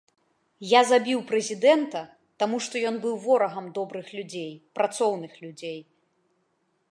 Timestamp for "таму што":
2.43-2.75